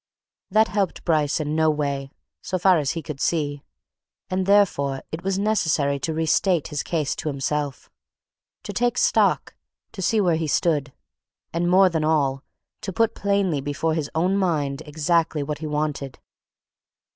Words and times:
That 0.49 0.69
helped 0.69 1.03
Bryce 1.05 1.39
in 1.39 1.55
no 1.55 1.69
way 1.69 2.09
so 2.41 2.57
far 2.57 2.79
as 2.79 2.93
he 2.93 3.03
could 3.03 3.21
see. 3.21 3.61
And 4.31 4.47
therefore 4.47 5.03
it 5.11 5.21
was 5.23 5.37
necessary 5.37 5.99
to 5.99 6.11
re 6.15 6.25
state 6.25 6.69
his 6.69 6.81
case 6.81 7.15
to 7.17 7.29
himself; 7.29 7.91
to 8.63 8.73
take 8.73 8.97
stock; 8.97 9.53
to 9.91 10.01
see 10.01 10.19
where 10.19 10.37
he 10.37 10.47
stood 10.47 10.91
and 11.53 11.69
more 11.69 11.87
than 11.87 12.03
all, 12.03 12.41
to 12.81 12.91
put 12.91 13.13
plainly 13.13 13.61
before 13.61 13.93
his 13.93 14.09
own 14.15 14.37
mind 14.37 14.81
exactly 14.87 15.43
what 15.43 15.59
he 15.59 15.67
wanted. 15.67 16.17